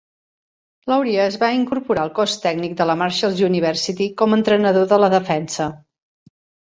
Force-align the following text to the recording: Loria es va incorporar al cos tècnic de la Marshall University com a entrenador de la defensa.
Loria 0.91 1.27
es 1.31 1.35
va 1.43 1.49
incorporar 1.57 2.05
al 2.05 2.09
cos 2.19 2.33
tècnic 2.45 2.73
de 2.79 2.87
la 2.93 2.95
Marshall 3.03 3.37
University 3.49 4.09
com 4.23 4.35
a 4.35 4.39
entrenador 4.41 4.89
de 4.95 5.01
la 5.05 5.11
defensa. 5.19 5.69